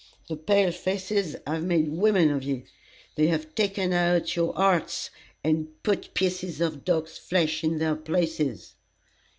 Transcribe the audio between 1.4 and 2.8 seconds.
have made women of ye.